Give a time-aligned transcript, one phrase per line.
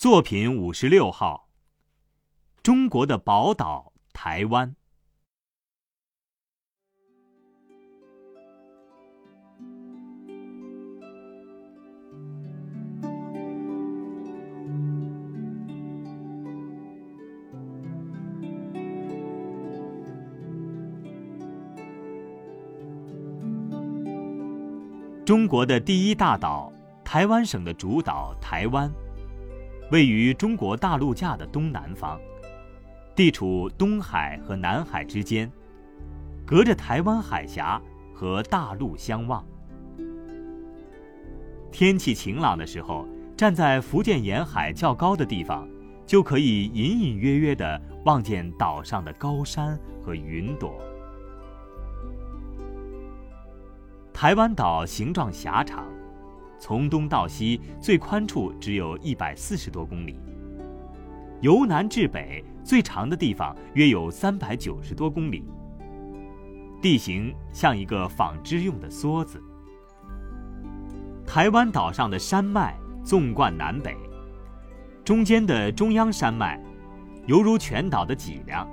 [0.00, 1.46] 作品五十六号。
[2.62, 4.74] 中国的宝岛台湾。
[25.26, 26.72] 中国的第一大岛，
[27.04, 28.90] 台湾省的主岛台湾，
[29.90, 32.20] 位于中国大陆架的东南方，
[33.16, 35.50] 地处东海和南海之间，
[36.46, 37.80] 隔着台湾海峡
[38.14, 39.44] 和大陆相望。
[41.72, 45.68] 天气晴朗的时候，站在福建沿海较高的地方，
[46.06, 50.80] 就可以隐隐约约地望见岛上的高山和云朵。
[54.12, 55.84] 台湾岛形状狭长，
[56.60, 60.20] 从东到西最宽处只有一百四十多公里。
[61.40, 65.42] 由南至北最长的地方约有三百九十多公里。
[66.82, 69.42] 地形像一个纺织用的梭子。
[71.26, 73.96] 台湾岛上的山脉纵贯南北，
[75.02, 76.62] 中间的中央山脉
[77.26, 78.68] 犹如全岛的脊梁。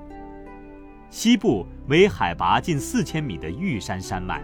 [1.09, 4.43] 西部为海拔近四千米的玉山山脉。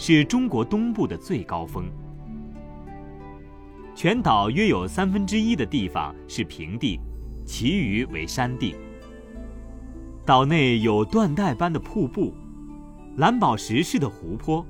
[0.00, 1.90] 是中国东部的最高峰。
[3.98, 7.00] 全岛约有三分之一的地方是平地，
[7.44, 8.76] 其余为山地。
[10.24, 12.32] 岛内有缎带般的瀑布，
[13.16, 14.64] 蓝宝石似的湖泊，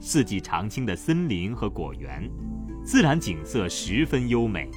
[0.00, 2.26] 四季常青的森林和果园，
[2.82, 4.70] 自然景色十分优美。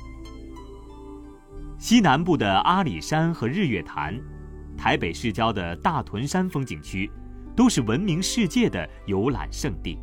[1.78, 4.14] 西南部的阿里山和日月潭，
[4.76, 7.10] 台北市郊的大屯山风景区。
[7.56, 9.98] 都是闻名世界的游览胜地。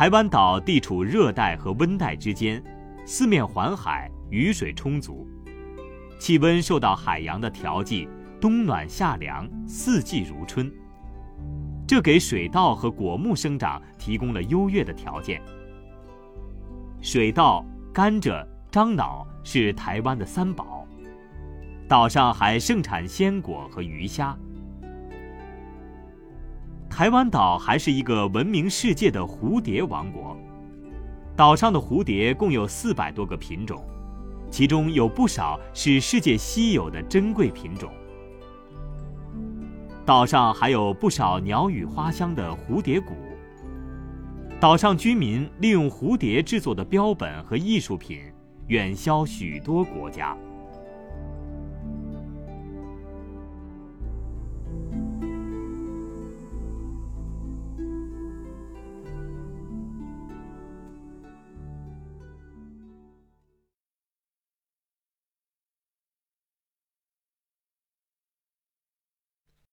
[0.00, 2.64] 台湾岛地处热带和温带之间，
[3.04, 5.28] 四面环海，雨水充足，
[6.18, 8.08] 气温受到海洋的调剂，
[8.40, 10.72] 冬暖夏凉，四季如春。
[11.86, 15.38] 这给水稻和果木生长提供了优越的条件。
[17.02, 17.62] 水稻、
[17.92, 20.88] 甘蔗、樟脑是台湾的三宝，
[21.86, 24.34] 岛上还盛产鲜果和鱼虾。
[26.90, 30.36] 台湾岛还是一个闻名世界的蝴蝶王国，
[31.36, 33.82] 岛上的蝴蝶共有四百多个品种，
[34.50, 37.90] 其中有不少是世界稀有的珍贵品种。
[40.04, 43.14] 岛上还有不少鸟语花香的蝴蝶谷。
[44.58, 48.20] 岛上居民利用蝴蝶制作的标本和艺术品，
[48.66, 50.36] 远销许多国家。